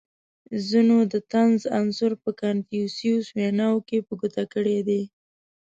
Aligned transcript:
•ځینو 0.69 0.97
د 1.11 1.13
طنز 1.31 1.61
عنصر 1.79 2.11
په 2.23 2.29
کنفوسیوس 2.41 3.25
ویناوو 3.37 3.85
کې 3.87 3.97
په 4.07 4.13
ګوته 4.19 4.43
کړی 4.53 4.79
دی. 4.87 5.01